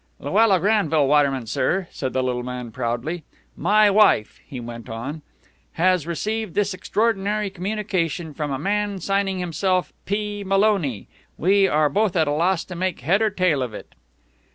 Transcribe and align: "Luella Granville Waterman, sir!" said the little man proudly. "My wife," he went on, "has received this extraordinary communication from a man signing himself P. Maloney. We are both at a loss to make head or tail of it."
"Luella 0.17 0.59
Granville 0.59 1.07
Waterman, 1.07 1.45
sir!" 1.45 1.87
said 1.91 2.11
the 2.11 2.23
little 2.23 2.41
man 2.41 2.71
proudly. 2.71 3.23
"My 3.55 3.91
wife," 3.91 4.39
he 4.47 4.59
went 4.59 4.89
on, 4.89 5.21
"has 5.73 6.07
received 6.07 6.55
this 6.55 6.73
extraordinary 6.73 7.51
communication 7.51 8.33
from 8.33 8.49
a 8.49 8.57
man 8.57 8.99
signing 8.99 9.37
himself 9.37 9.93
P. 10.05 10.43
Maloney. 10.43 11.07
We 11.37 11.67
are 11.67 11.87
both 11.87 12.15
at 12.15 12.27
a 12.27 12.31
loss 12.31 12.63
to 12.65 12.75
make 12.75 13.01
head 13.01 13.21
or 13.21 13.29
tail 13.29 13.61
of 13.61 13.75
it." 13.75 13.93